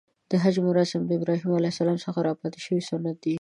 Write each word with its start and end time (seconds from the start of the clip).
د 0.31 0.31
حج 0.43 0.55
مراسم 0.67 1.01
د 1.05 1.11
ابراهیم 1.19 1.49
ع 1.55 1.95
څخه 2.05 2.19
راپاتې 2.27 2.59
شوی 2.65 2.81
سنت 2.89 3.17
دی. 3.23 3.29